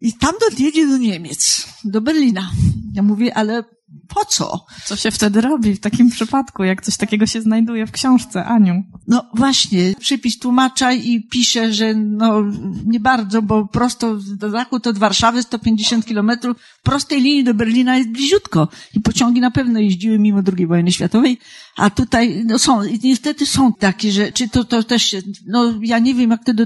[0.01, 2.51] i tamtąd jedzie do Niemiec, do Berlina.
[2.93, 3.63] Ja mówię, ale
[4.07, 4.65] po co?
[4.85, 8.83] Co się wtedy robi w takim przypadku, jak coś takiego się znajduje w książce, Aniu?
[9.07, 12.43] No właśnie, przypis tłumacza i pisze, że no
[12.85, 18.09] nie bardzo, bo prosto do zachód od Warszawy 150 kilometrów, prostej linii do Berlina jest
[18.09, 18.67] bliziutko.
[18.93, 21.39] I pociągi na pewno jeździły mimo II wojny światowej,
[21.77, 26.15] a tutaj no są, niestety są takie rzeczy, to, to też się, no ja nie
[26.15, 26.65] wiem jak to do,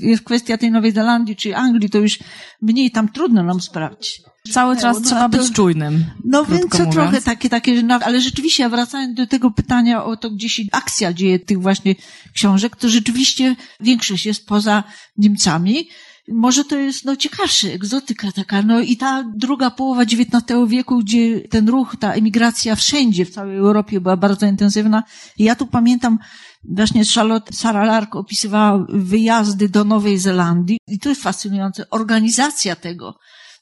[0.00, 2.18] jest kwestia tej Nowej Zelandii czy Anglii, to już
[2.62, 4.22] mniej tam trudno nam sprawdzić.
[4.52, 6.04] Cały czas no, trzeba to- być czujnym.
[6.24, 6.94] No więc mówiąc.
[6.94, 10.62] trochę takie, takie, no, ale rzeczywiście, ja wracając do tego pytania o to, gdzie się
[10.72, 11.94] akcja dzieje tych właśnie
[12.34, 14.84] książek, to rzeczywiście większość jest poza
[15.16, 15.88] Niemcami.
[16.32, 21.40] Może to jest, no, ciekawsze, egzotyka taka, no i ta druga połowa XIX wieku, gdzie
[21.40, 25.02] ten ruch, ta emigracja wszędzie, w całej Europie była bardzo intensywna.
[25.38, 26.18] I ja tu pamiętam,
[26.64, 33.18] właśnie Charlotte Sarah Lark opisywała wyjazdy do Nowej Zelandii i to jest fascynujące, organizacja tego,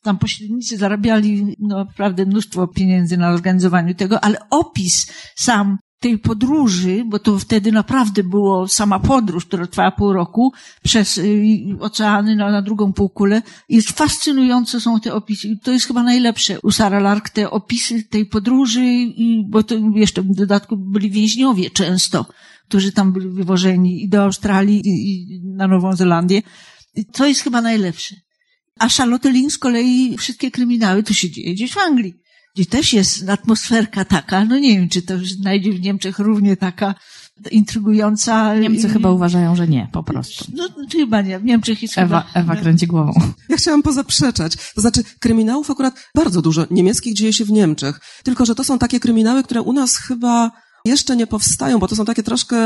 [0.06, 7.04] tam pośrednicy zarabiali no, naprawdę mnóstwo pieniędzy na organizowaniu tego, ale opis sam tej podróży,
[7.06, 12.50] bo to wtedy naprawdę było sama podróż, która trwała pół roku przez y, oceany na,
[12.50, 13.42] na drugą półkulę.
[13.68, 15.48] Jest fascynujące są te opisy.
[15.62, 19.06] To jest chyba najlepsze u Sarah Lark, te opisy tej podróży,
[19.48, 22.26] bo to jeszcze w dodatku byli więźniowie często,
[22.68, 26.42] którzy tam byli wywożeni i do Australii, i, i na Nową Zelandię.
[26.94, 28.25] I to jest chyba najlepsze.
[28.78, 32.14] A Charlotte Link z kolei wszystkie kryminały to się dzieje gdzieś w Anglii,
[32.54, 36.94] gdzie też jest atmosferka taka, no nie wiem, czy to znajdzie w Niemczech równie taka
[37.50, 38.54] intrygująca.
[38.54, 40.44] Niemcy i- chyba uważają, że nie, po prostu.
[40.54, 42.40] No chyba nie, w Niemczech jest Ewa, chyba...
[42.40, 43.12] Ewa kręci głową.
[43.48, 44.52] Ja chciałam pozaprzeczać.
[44.74, 48.00] To znaczy, kryminałów akurat bardzo dużo niemieckich dzieje się w Niemczech.
[48.24, 50.50] Tylko, że to są takie kryminały, które u nas chyba
[50.86, 52.56] jeszcze nie powstają, bo to są takie troszkę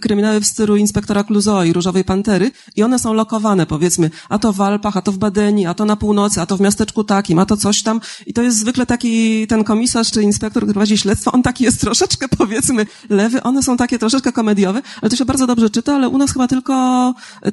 [0.00, 4.52] kryminały w stylu inspektora Clouseau i Różowej Pantery i one są lokowane, powiedzmy, a to
[4.52, 7.38] w Alpach, a to w Badeni, a to na północy, a to w miasteczku takim,
[7.38, 8.00] a to coś tam.
[8.26, 11.80] I to jest zwykle taki ten komisarz czy inspektor, który prowadzi śledztwo, on taki jest
[11.80, 16.08] troszeczkę, powiedzmy, lewy, one są takie troszeczkę komediowe, ale to się bardzo dobrze czyta, ale
[16.08, 16.72] u nas chyba tylko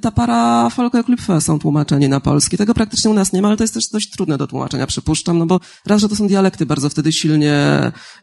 [0.02, 1.04] ta para Folke
[1.39, 2.58] są tłumaczeni na polski.
[2.58, 5.38] Tego praktycznie u nas nie ma, ale to jest też dość trudne do tłumaczenia, przypuszczam,
[5.38, 7.56] no bo raz, że to są dialekty bardzo wtedy silnie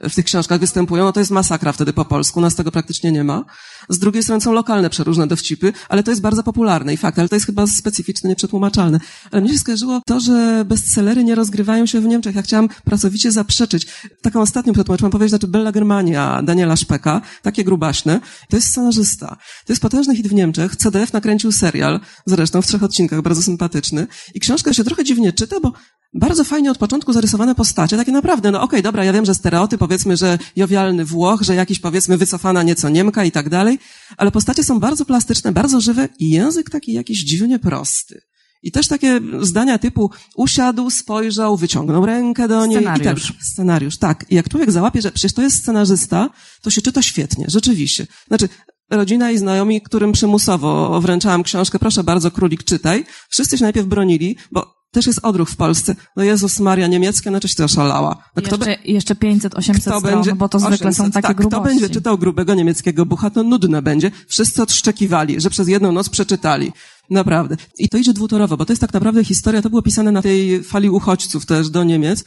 [0.01, 3.25] w tych książkach występują, no to jest masakra wtedy po polsku, nas tego praktycznie nie
[3.25, 3.45] ma.
[3.89, 7.29] Z drugiej strony są lokalne przeróżne dowcipy, ale to jest bardzo popularne i fakt, ale
[7.29, 9.01] to jest chyba specyficzne, nieprzetłumaczalne.
[9.31, 12.35] Ale mnie się skojarzyło to, że bestsellery nie rozgrywają się w Niemczech.
[12.35, 13.87] Ja chciałam pracowicie zaprzeczyć.
[14.23, 18.21] Taką ostatnią przetłumaczyłam powiedzieć, znaczy Bella Germania Daniela Szpeka, takie grubaśne.
[18.51, 19.37] To jest scenarzysta.
[19.67, 20.77] To jest potężny hit w Niemczech.
[20.77, 24.07] CDF nakręcił serial, zresztą w trzech odcinkach, bardzo sympatyczny.
[24.35, 25.73] I książka się trochę dziwnie czyta, bo
[26.17, 29.79] bardzo fajnie od początku zarysowane postacie, takie naprawdę, no okej, dobra, ja wiem, że stereotyp,
[29.79, 33.79] powiedzmy, że jowialny Włoch, że jakiś, powiedzmy, wycofana nieco Niemka i tak dalej,
[34.17, 38.21] ale postacie są bardzo plastyczne, bardzo żywe i język taki jakiś dziwnie prosty.
[38.63, 42.79] I też takie zdania typu usiadł, spojrzał, wyciągnął rękę do niej.
[42.79, 43.31] Scenariusz.
[43.31, 44.25] I tak, scenariusz, tak.
[44.31, 46.31] I jak człowiek załapie, że przecież to jest scenarzysta,
[46.63, 48.07] to się czyta świetnie, rzeczywiście.
[48.29, 48.49] Znaczy,
[48.91, 53.05] rodzina i znajomi, którym przymusowo wręczałam książkę, proszę bardzo, królik, czytaj.
[53.29, 55.97] Wszyscy się najpierw bronili, bo też jest odruch w Polsce.
[56.17, 58.17] No Jezus Maria, niemieckie, no czyś ty oszalała.
[58.37, 61.61] No kto jeszcze, jeszcze 500-800 kto stron, bo to zwykle 800, są takie tak, grubości.
[61.61, 64.11] Kto będzie czytał grubego niemieckiego bucha, to nudne będzie.
[64.29, 66.73] Wszyscy odszczekiwali, że przez jedną noc przeczytali.
[67.11, 67.57] Naprawdę.
[67.79, 70.65] I to idzie dwutorowo, bo to jest tak naprawdę historia, to było pisane na tej
[70.65, 72.25] fali uchodźców też do Niemiec.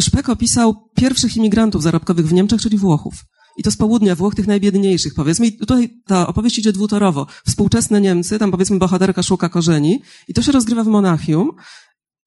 [0.00, 3.14] Szpek opisał pierwszych imigrantów zarobkowych w Niemczech, czyli Włochów.
[3.56, 5.46] I to z południa Włoch, tych najbiedniejszych, powiedzmy.
[5.46, 7.26] I tutaj ta opowieść idzie dwutorowo.
[7.46, 11.50] Współczesne Niemcy, tam powiedzmy bohaterka szuka korzeni i to się rozgrywa w Monachium.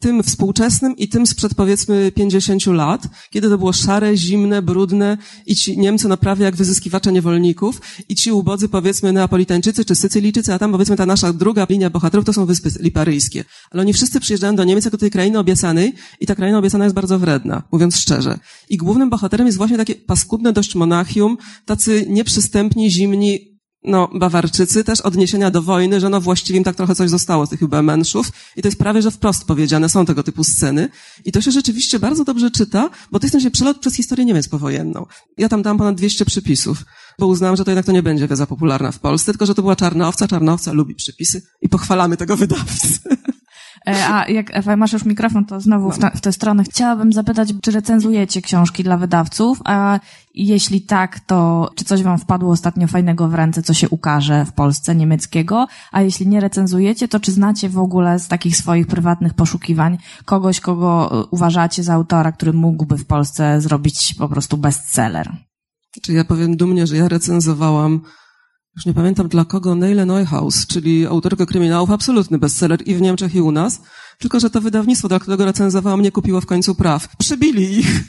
[0.03, 5.55] Tym współczesnym i tym sprzed powiedzmy 50 lat, kiedy to było szare, zimne, brudne i
[5.55, 10.59] ci Niemcy no prawie jak wyzyskiwacze niewolników i ci ubodzy powiedzmy Neapolitańczycy czy Sycylijczycy, a
[10.59, 13.43] tam powiedzmy ta nasza druga linia bohaterów to są Wyspy Liparyjskie.
[13.71, 16.95] Ale oni wszyscy przyjeżdżają do Niemiec jako tej krainy obiecanej i ta kraina obiecana jest
[16.95, 18.39] bardzo wredna, mówiąc szczerze.
[18.69, 23.52] I głównym bohaterem jest właśnie takie paskudne dość monachium, tacy nieprzystępni, zimni,
[23.83, 27.49] no, Bawarczycy też odniesienia do wojny, że no właściwie im tak trochę coś zostało z
[27.49, 30.89] tych Übermenschów i to jest prawie, że wprost powiedziane, są tego typu sceny
[31.25, 34.47] i to się rzeczywiście bardzo dobrze czyta, bo to jest ten przelot przez historię Niemiec
[34.47, 35.05] powojenną.
[35.37, 36.85] Ja tam dam ponad 200 przypisów,
[37.19, 39.61] bo uznałam, że to jednak to nie będzie wiedza popularna w Polsce, tylko że to
[39.61, 42.99] była czarna owca, czarna owca lubi przypisy i pochwalamy tego wydawcy.
[43.87, 46.63] E, a jak Ewa, masz już mikrofon, to znowu w, w tę stronę.
[46.63, 49.99] Chciałabym zapytać, czy recenzujecie książki dla wydawców, a
[50.33, 54.53] jeśli tak, to czy coś wam wpadło ostatnio fajnego w ręce, co się ukaże w
[54.53, 55.67] Polsce niemieckiego?
[55.91, 60.59] A jeśli nie recenzujecie, to czy znacie w ogóle z takich swoich prywatnych poszukiwań kogoś,
[60.59, 65.31] kogo uważacie za autora, który mógłby w Polsce zrobić po prostu bestseller?
[66.01, 68.01] Czy ja powiem dumnie, że ja recenzowałam
[68.75, 73.35] już nie pamiętam dla kogo, Neile Neuhaus, czyli autorkę kryminałów, absolutny bestseller i w Niemczech
[73.35, 73.81] i u nas.
[74.23, 77.17] Tylko, że to wydawnictwo, dla którego recenzowałam, nie kupiło w końcu praw.
[77.17, 78.03] Przebili ich.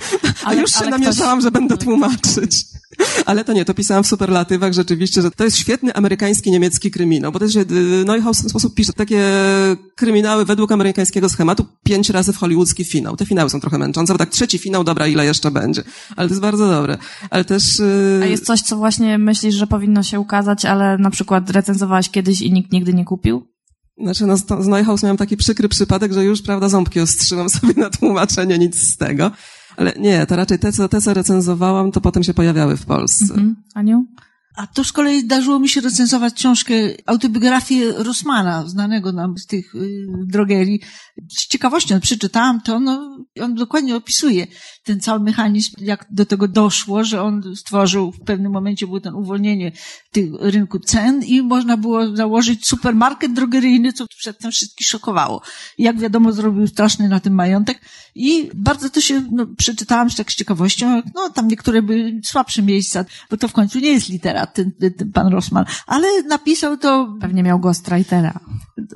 [0.44, 1.44] A ale, już się namierzałam, ktoś...
[1.44, 2.64] że będę tłumaczyć.
[3.27, 7.33] Ale to nie, to pisałam w superlatywach rzeczywiście, że to jest świetny amerykański, niemiecki kryminał,
[7.33, 9.22] bo jest, y, Neuhaus w ten sposób pisze takie
[9.94, 13.16] kryminały według amerykańskiego schematu, pięć razy w hollywoodzki finał.
[13.16, 15.83] Te finały są trochę męczące, bo tak trzeci finał, dobra, ile jeszcze będzie.
[16.16, 16.98] Ale to jest bardzo dobre.
[17.31, 17.79] Ale też...
[17.79, 18.20] Yy...
[18.22, 22.42] A jest coś, co właśnie myślisz, że powinno się ukazać, ale na przykład recenzowałaś kiedyś
[22.42, 23.54] i nikt nigdy nie kupił?
[23.98, 27.90] Znaczy, no, z Neuhaus miałem taki przykry przypadek, że już, prawda, ząbki ostrzyłam sobie na
[27.90, 29.30] tłumaczenie, nic z tego.
[29.76, 33.35] Ale nie, to raczej te, co, te, co recenzowałam, to potem się pojawiały w Polsce.
[33.35, 33.57] Mhm.
[33.74, 34.07] Aniu?
[34.57, 36.75] A to z kolei zdarzyło mi się recenzować książkę,
[37.07, 40.81] autobiografię Rosmana, znanego nam z tych y, drogerii.
[41.29, 44.47] Z ciekawością przeczytałam to, no, on dokładnie opisuje
[44.85, 49.14] ten cały mechanizm, jak do tego doszło, że on stworzył, w pewnym momencie było ten
[49.14, 49.73] uwolnienie
[50.12, 55.43] tych rynku cen i można było założyć supermarket drogeryjny, co przedtem wszystkich szokowało.
[55.79, 57.81] Jak wiadomo, zrobił straszny na tym majątek
[58.14, 63.05] i bardzo to się, no, przeczytałam tak z ciekawością, no, tam niektóre były słabsze miejsca,
[63.31, 67.16] bo to w końcu nie jest litera ten, ten pan Rosman, ale napisał to...
[67.20, 68.40] Pewnie miał ghostwritera.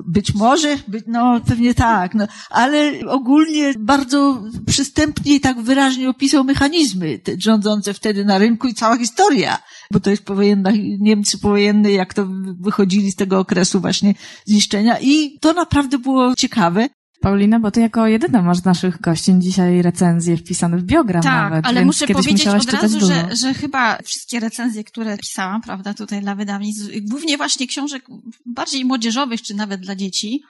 [0.07, 6.43] Być może, być, no pewnie tak, no, ale ogólnie bardzo przystępnie i tak wyraźnie opisał
[6.43, 9.57] mechanizmy te, rządzące wtedy na rynku i cała historia,
[9.91, 12.27] bo to jest powojenna, Niemcy powojenne, jak to
[12.59, 14.13] wychodzili z tego okresu właśnie
[14.45, 16.89] zniszczenia i to naprawdę było ciekawe.
[17.21, 21.49] Paulina, bo ty jako jedyna masz z naszych gościń dzisiaj recenzje wpisane w biogram tak,
[21.49, 21.65] nawet.
[21.65, 26.35] ale muszę powiedzieć od razu, że, że chyba wszystkie recenzje, które pisałam, prawda, tutaj dla
[26.35, 28.05] wydawnictw, głównie właśnie książek
[28.45, 30.41] bardziej młodzieżowych, czy nawet dla dzieci,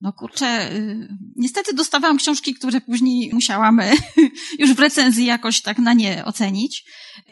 [0.00, 3.80] no kurczę, y, niestety dostawałam książki, które później musiałam
[4.58, 6.84] już w recenzji jakoś tak na nie ocenić,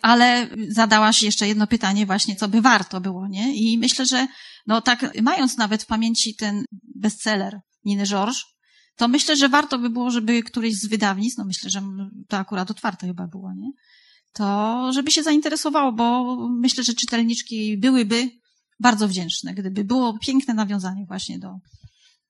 [0.02, 3.54] ale zadałaś jeszcze jedno pytanie właśnie, co by warto było, nie?
[3.54, 4.26] I myślę, że
[4.66, 8.44] no tak, mając nawet w pamięci ten bestseller Niny Georges,
[8.98, 11.82] to myślę, że warto by było, żeby któryś z wydawnictw, no myślę, że
[12.28, 13.70] to akurat otwarte chyba było, nie?
[14.32, 18.30] To żeby się zainteresowało, bo myślę, że czytelniczki byłyby
[18.80, 21.58] bardzo wdzięczne, gdyby było piękne nawiązanie właśnie do,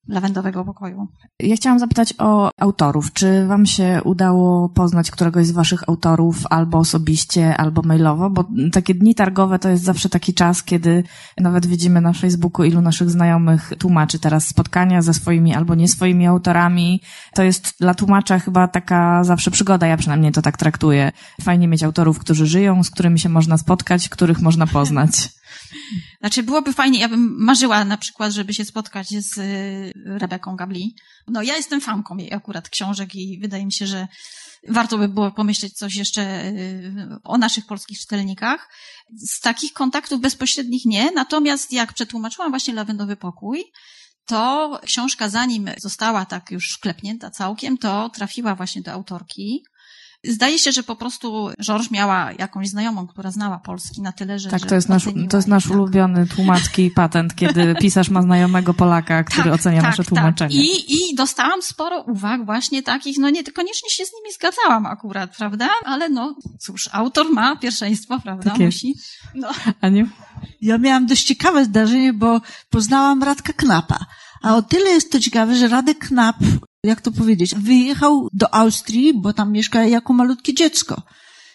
[0.08, 1.08] lawendowego pokoju.
[1.40, 3.12] Ja chciałam zapytać o autorów.
[3.12, 8.30] Czy wam się udało poznać któregoś z waszych autorów albo osobiście, albo mailowo?
[8.30, 11.04] Bo takie dni targowe to jest zawsze taki czas, kiedy
[11.40, 16.26] nawet widzimy na Facebooku, ilu naszych znajomych tłumaczy teraz spotkania ze swoimi albo nie swoimi
[16.26, 17.02] autorami.
[17.34, 21.12] To jest dla tłumacza chyba taka zawsze przygoda, ja przynajmniej to tak traktuję.
[21.42, 25.10] Fajnie mieć autorów, którzy żyją, z którymi się można spotkać, których można poznać.
[26.20, 30.96] Znaczy, byłoby fajnie, ja bym marzyła na przykład, żeby się spotkać z y, Rebeką Gabli.
[31.28, 34.08] No, ja jestem fanką jej akurat książek i wydaje mi się, że
[34.68, 36.92] warto by było pomyśleć coś jeszcze y,
[37.24, 38.70] o naszych polskich czytelnikach.
[39.16, 43.64] Z takich kontaktów bezpośrednich nie, natomiast jak przetłumaczyłam właśnie Lawendowy Pokój,
[44.26, 49.62] to książka zanim została tak już klepnięta całkiem, to trafiła właśnie do autorki,
[50.24, 54.50] Zdaje się, że po prostu Georges miała jakąś znajomą, która znała polski na tyle, że.
[54.50, 55.72] Tak, to jest nasz, to jest nasz tak.
[55.72, 60.08] ulubiony tłumacki patent, kiedy pisarz ma znajomego Polaka, który tak, ocenia tak, nasze tak.
[60.08, 60.54] tłumaczenie.
[60.54, 60.64] Tak.
[60.64, 65.36] I, I dostałam sporo uwag właśnie takich, no nie, koniecznie się z nimi zgadzałam akurat,
[65.36, 65.68] prawda?
[65.84, 68.50] Ale no, cóż, autor ma pierwszeństwo, prawda?
[68.50, 68.94] Tak Musi.
[69.34, 69.48] No.
[69.80, 70.08] Aniu?
[70.60, 73.98] Ja miałam dość ciekawe zdarzenie, bo poznałam Radka Knapa.
[74.42, 76.36] A o tyle jest to ciekawe, że Radek Knap
[76.88, 81.02] jak to powiedzieć, wyjechał do Austrii, bo tam mieszka jako malutkie dziecko.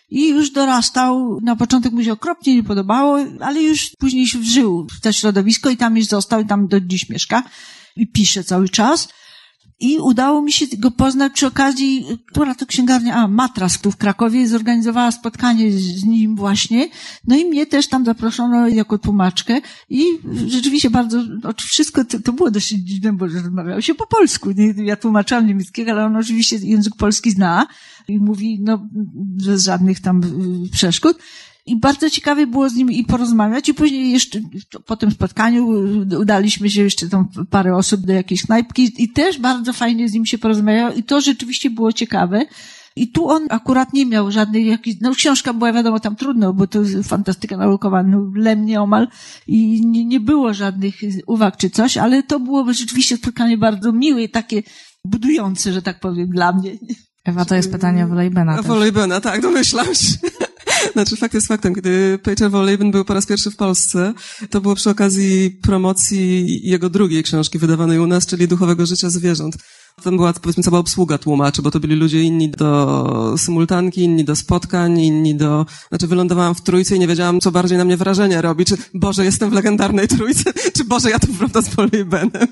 [0.09, 4.87] I już dorastał, na początek mu się okropnie nie podobało, ale już później się wżył
[4.91, 7.43] w to środowisko i tam już został i tam do dziś mieszka
[7.95, 9.09] i pisze cały czas.
[9.79, 13.97] I udało mi się go poznać przy okazji, która to księgarnia, a Matras tu w
[13.97, 16.89] Krakowie zorganizowała spotkanie z, nim właśnie.
[17.27, 20.05] No i mnie też tam zaproszono jako tłumaczkę i
[20.47, 21.23] rzeczywiście bardzo,
[21.57, 24.49] wszystko to, to było dosyć dziwne, bo rozmawiało się po polsku.
[24.75, 27.67] Ja tłumaczyłam niemieckiego, ale on oczywiście język polski zna
[28.07, 28.89] i mówi, no,
[29.45, 30.23] bez żadnych tam
[30.65, 31.17] y, przeszkód.
[31.65, 33.69] I bardzo ciekawie było z nim i porozmawiać.
[33.69, 34.41] I później jeszcze
[34.85, 35.67] po tym spotkaniu
[36.19, 40.25] udaliśmy się jeszcze tam parę osób do jakiejś knajpki i też bardzo fajnie z nim
[40.25, 40.93] się porozmawiało.
[40.93, 42.45] I to rzeczywiście było ciekawe.
[42.95, 46.67] I tu on akurat nie miał żadnej jakiejś, no książka była wiadomo tam trudno, bo
[46.67, 49.07] to fantastyka naukowa, no lemnie omal
[49.47, 50.95] i nie, nie było żadnych
[51.27, 54.63] uwag czy coś, ale to było rzeczywiście spotkanie bardzo miłe i takie
[55.05, 56.71] budujące, że tak powiem, dla mnie.
[57.25, 58.61] Ewa, to jest pytanie o Wolejbena.
[58.61, 60.17] Wolejbena, tak, domyślam się.
[60.93, 64.13] Znaczy, fakt jest faktem, kiedy Peter Wolejben był po raz pierwszy w Polsce,
[64.49, 69.57] to było przy okazji promocji jego drugiej książki wydawanej u nas, czyli Duchowego Życia Zwierząt.
[70.03, 74.35] Tam była, powiedzmy, cała obsługa tłumaczy, bo to byli ludzie inni do symultanki, inni do
[74.35, 75.65] spotkań, inni do...
[75.89, 78.65] Znaczy, wylądowałam w trójce i nie wiedziałam, co bardziej na mnie wrażenie robi.
[78.65, 82.31] Czy, Boże, jestem w legendarnej trójce, czy Boże, ja tu prawda z Polejbenem.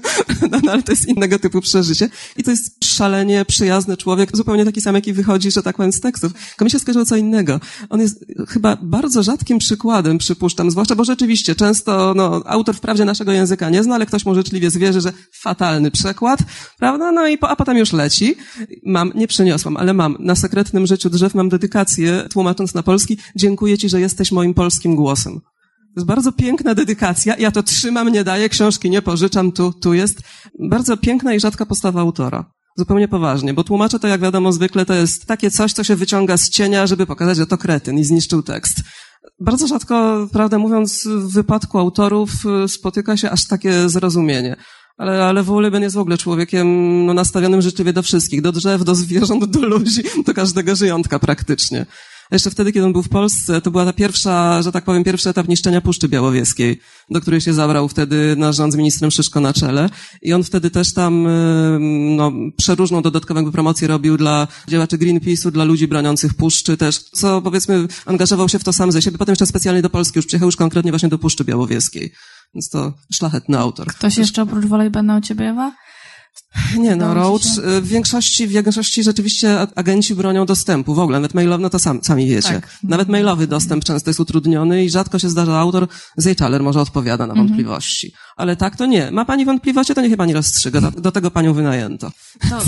[0.51, 2.09] No, no, ale to jest innego typu przeżycie.
[2.37, 5.99] I to jest szalenie przyjazny człowiek, zupełnie taki sam, jaki wychodzi, że tak powiem, z
[5.99, 6.33] tekstów.
[6.33, 7.59] Tylko mi się skojarzyło co innego.
[7.89, 13.31] On jest chyba bardzo rzadkim przykładem, przypuszczam, zwłaszcza, bo rzeczywiście często, no, autor wprawdzie naszego
[13.31, 16.39] języka nie zna, ale ktoś mu życzliwie zwierzy, że fatalny przekład,
[16.79, 17.11] prawda?
[17.11, 18.35] No i po, a potem już leci.
[18.85, 20.17] Mam, nie przyniosłam, ale mam.
[20.19, 23.17] Na sekretnym życiu drzew mam dedykację, tłumacząc na polski.
[23.35, 25.39] Dziękuję ci, że jesteś moim polskim głosem.
[25.39, 27.35] To jest bardzo piękna dedykacja.
[27.37, 30.21] Ja to trzymam, nie daję, książki nie pożyczam, tu, tu jest.
[30.59, 32.45] Bardzo piękna i rzadka postawa autora.
[32.77, 36.37] Zupełnie poważnie, bo tłumacze to, jak wiadomo, zwykle to jest takie coś, co się wyciąga
[36.37, 38.77] z cienia, żeby pokazać, że to kretyn i zniszczył tekst.
[39.39, 42.31] Bardzo rzadko, prawdę mówiąc, w wypadku autorów
[42.65, 44.55] y, spotyka się aż takie zrozumienie.
[44.97, 48.95] Ale, ale Wołleben jest w ogóle człowiekiem no, nastawionym życzliwie do wszystkich, do drzew, do
[48.95, 51.85] zwierząt, do ludzi, do każdego żyjątka praktycznie.
[52.31, 55.03] A jeszcze wtedy, kiedy on był w Polsce, to była ta pierwsza, że tak powiem,
[55.03, 59.39] pierwszy etap niszczenia Puszczy Białowieskiej, do której się zabrał wtedy nasz rząd z ministrem Szyszko
[59.39, 59.89] na czele.
[60.21, 61.27] I on wtedy też tam,
[62.15, 67.87] no, przeróżną dodatkową promocję robił dla działaczy Greenpeace'u, dla ludzi broniących Puszczy też, co powiedzmy,
[68.05, 69.17] angażował się w to sam ze siebie.
[69.17, 72.11] Potem jeszcze specjalnie do Polski już przyjechał już konkretnie właśnie do Puszczy Białowieskiej.
[72.53, 73.87] Więc to szlachetny autor.
[73.87, 75.71] Ktoś jeszcze oprócz Wolejbena u ciebie, Ewa?
[76.77, 77.41] Nie no, Roach,
[77.81, 82.03] w większości, w większości rzeczywiście agenci bronią dostępu, w ogóle, nawet mailowy, no to sam,
[82.03, 82.49] sami wiecie.
[82.49, 82.69] Tak.
[82.83, 85.87] Nawet mailowy dostęp często jest utrudniony i rzadko się zdarza autor,
[86.17, 87.47] Zejczaler może odpowiada na mhm.
[87.47, 88.11] wątpliwości.
[88.35, 89.11] Ale tak to nie.
[89.11, 90.81] Ma pani wątpliwości, to niech pani rozstrzyga.
[90.81, 92.11] Do, do tego panią wynajęto.
[92.49, 92.61] To,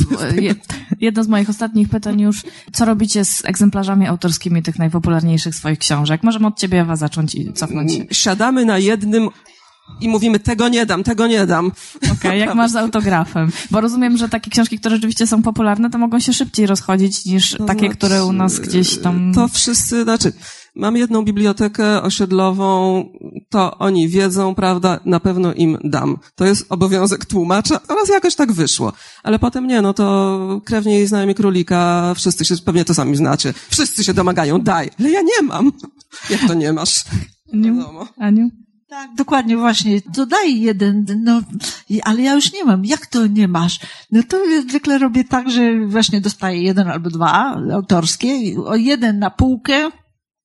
[1.00, 2.42] jedno z moich ostatnich pytań już,
[2.74, 6.24] co robicie z egzemplarzami autorskimi tych najpopularniejszych swoich książek?
[6.24, 8.06] Możemy od ciebie, Ewa, zacząć i cofnąć się.
[8.12, 9.30] Siadamy na jednym
[10.02, 11.72] i mówimy, tego nie dam, tego nie dam.
[11.98, 13.52] Okej, okay, jak masz z autografem?
[13.72, 17.60] Bo rozumiem, że takie książki, które rzeczywiście są popularne, to mogą się szybciej rozchodzić niż
[17.60, 19.34] no takie, znaczy, które u nas gdzieś tam...
[19.36, 20.34] To wszyscy, znaczy,
[20.76, 23.04] mam jedną bibliotekę osiedlową,
[23.50, 26.18] to oni wiedzą, prawda, na pewno im dam.
[26.36, 28.94] To jest obowiązek tłumacza, oraz jakoś tak wyszło.
[29.24, 33.54] Ale potem nie, no to krewnie i znajomi królika, wszyscy się, pewnie to sami znacie,
[33.70, 35.72] wszyscy się domagają, daj, ale ja nie mam.
[36.30, 37.04] Jak to nie masz?
[37.54, 37.84] Aniu?
[38.18, 38.63] Aniu?
[38.94, 40.02] Tak, dokładnie, właśnie.
[40.06, 41.42] Dodaj jeden, no,
[42.04, 42.86] ale ja już nie mam.
[42.86, 43.80] Jak to nie masz?
[44.12, 44.38] No to
[44.70, 48.28] zwykle robię tak, że właśnie dostaję jeden albo dwa autorskie,
[48.74, 49.90] jeden na półkę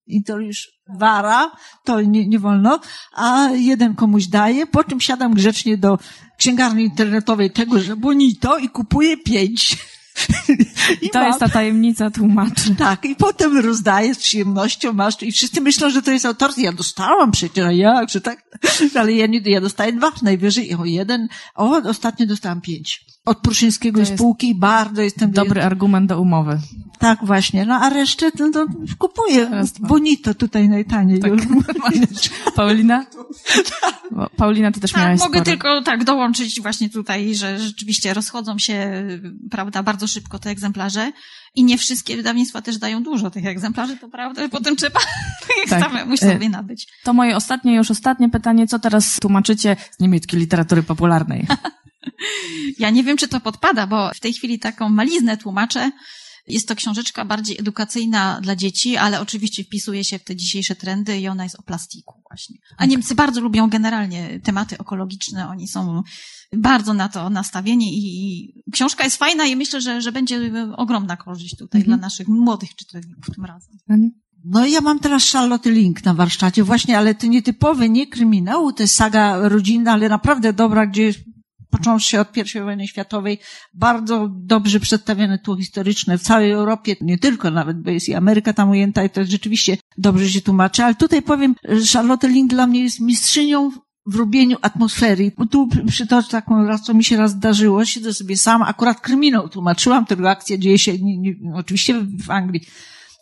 [0.07, 1.51] i to już wara,
[1.85, 2.81] to nie, nie wolno,
[3.13, 5.99] a jeden komuś daję, po czym siadam grzecznie do
[6.39, 9.77] księgarni internetowej tego, że bonito i kupuję pięć.
[11.03, 11.29] I to mam.
[11.29, 12.75] jest ta tajemnica tłumaczy.
[12.75, 16.63] Tak, i potem rozdaję z przyjemnością, masz, i wszyscy myślą, że to jest autorskie.
[16.63, 18.43] Ja dostałam przecież, a jak, że tak?
[19.01, 23.09] Ale ja nie, ja dostaję dwa najwyżej, o jeden, o, ostatnio dostałam pięć.
[23.25, 25.31] Od Pruszyńskiego z spółki bardzo jestem...
[25.31, 26.59] Dobry argument do umowy.
[26.99, 27.67] Tak, właśnie.
[27.67, 28.67] No, a resztę no, to
[28.99, 29.51] kupuję.
[29.81, 31.21] Bonito tutaj najtaniej.
[31.21, 31.33] Tak.
[32.57, 33.07] Paulina?
[34.37, 35.45] Paulina, ty też tak, miałaś mogę sporo.
[35.45, 39.07] tylko tak dołączyć właśnie tutaj, że rzeczywiście rozchodzą się,
[39.51, 41.13] prawda, bardzo szybko te egzemplarze
[41.55, 45.01] i nie wszystkie wydawnictwa też dają dużo tych egzemplarzy, to prawda, potem trzeba
[45.69, 45.81] tak.
[45.81, 46.87] samemu sobie e, nabyć.
[47.05, 51.47] To moje ostatnie, już ostatnie pytanie, co teraz tłumaczycie z niemieckiej literatury popularnej?
[52.79, 55.91] ja nie wiem, czy to podpada, bo w tej chwili taką maliznę tłumaczę,
[56.49, 61.19] jest to książeczka bardziej edukacyjna dla dzieci, ale oczywiście wpisuje się w te dzisiejsze trendy
[61.19, 62.57] i ona jest o plastiku właśnie.
[62.77, 66.03] A Niemcy bardzo lubią generalnie tematy ekologiczne, oni są
[66.57, 70.41] bardzo na to nastawieni i książka jest fajna i myślę, że, że będzie
[70.77, 71.99] ogromna korzyść tutaj mhm.
[71.99, 73.79] dla naszych młodych czytelników tym razem.
[74.45, 78.83] No ja mam teraz Charlotte Link na warsztacie właśnie, ale to nietypowy, nie kryminał, to
[78.83, 81.15] jest saga rodzinna, ale naprawdę dobra, gdzie
[81.71, 83.39] począwszy od I wojny światowej,
[83.75, 88.53] bardzo dobrze przedstawione tło historyczne w całej Europie, nie tylko nawet, bo jest i Ameryka
[88.53, 92.67] tam ujęta i to rzeczywiście dobrze się tłumaczy, ale tutaj powiem, że Charlotte Link dla
[92.67, 93.71] mnie jest mistrzynią
[94.09, 95.33] w robieniu atmosfery.
[95.51, 100.07] Tu przytoczę taką raz, co mi się raz zdarzyło, siedzę sobie sama, akurat kryminał tłumaczyłam,
[100.07, 101.95] tylko akcja dzieje się nie, nie, oczywiście
[102.27, 102.61] w Anglii.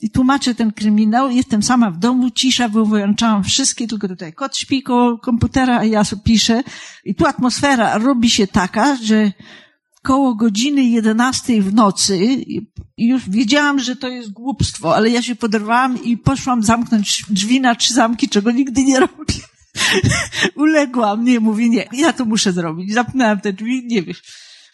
[0.00, 4.82] I tłumaczę ten kryminał, jestem sama w domu, cisza, wyłączałam wszystkie, tylko tutaj kot śpi
[4.82, 6.62] koło komputera, a ja piszę.
[7.04, 9.32] I tu atmosfera robi się taka, że
[10.02, 12.44] koło godziny 11 w nocy
[12.98, 17.74] już wiedziałam, że to jest głupstwo, ale ja się poderwałam i poszłam zamknąć drzwi na
[17.74, 19.34] trzy zamki, czego nigdy nie robię.
[20.56, 22.94] Uległam, nie, mówię nie, ja to muszę zrobić.
[22.94, 24.22] Zapnęłam te drzwi, nie wiesz.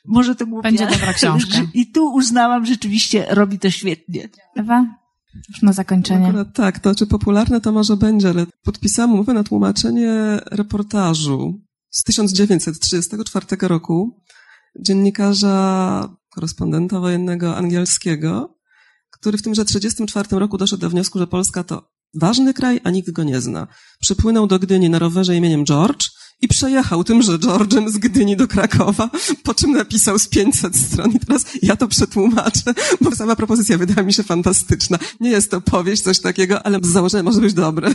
[0.04, 0.68] Może to głupie.
[0.68, 1.58] Będzie dobra książka.
[1.74, 4.28] I tu uznałam, rzeczywiście robi to świetnie.
[4.56, 4.86] Ewa?
[5.48, 6.26] Już na zakończenie.
[6.26, 12.02] Akurat tak, to czy popularne to może będzie, ale podpisałam umowę na tłumaczenie reportażu z
[12.02, 14.22] 1934 roku
[14.80, 18.58] dziennikarza, korespondenta wojennego angielskiego,
[19.10, 23.10] który w tymże 1934 roku doszedł do wniosku, że Polska to ważny kraj, a nikt
[23.10, 23.66] go nie zna.
[24.00, 26.08] Przypłynął do Gdyni na rowerze imieniem George
[26.40, 29.10] i przejechał tymże George'em z Gdyni do Krakowa,
[29.42, 31.12] po czym napisał z 500 stron.
[31.12, 34.98] I teraz ja to przetłumaczę, bo sama propozycja wydała mi się fantastyczna.
[35.20, 37.94] Nie jest to powieść, coś takiego, ale z założenia może być dobre.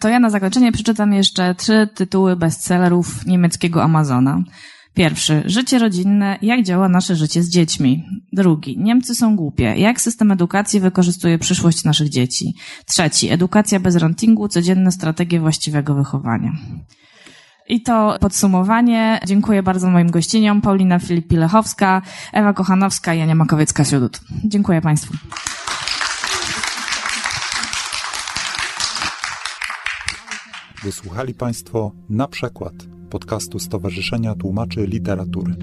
[0.00, 4.42] To ja na zakończenie przeczytam jeszcze trzy tytuły bestsellerów niemieckiego Amazona.
[4.96, 5.42] Pierwszy.
[5.46, 6.38] Życie rodzinne.
[6.42, 8.04] Jak działa nasze życie z dziećmi?
[8.32, 8.78] Drugi.
[8.78, 9.64] Niemcy są głupie.
[9.76, 12.54] Jak system edukacji wykorzystuje przyszłość naszych dzieci?
[12.86, 13.30] Trzeci.
[13.30, 14.48] Edukacja bez rantingu.
[14.48, 16.52] Codzienne strategie właściwego wychowania.
[17.68, 19.20] I to podsumowanie.
[19.26, 20.60] Dziękuję bardzo moim gościniom.
[20.60, 24.20] Paulina Filipi-Lechowska, Ewa Kochanowska i Jania Makowiecka-Siudut.
[24.44, 25.14] Dziękuję Państwu.
[30.82, 35.54] Wysłuchali Państwo na przykład podcastu Stowarzyszenia Tłumaczy Literatury.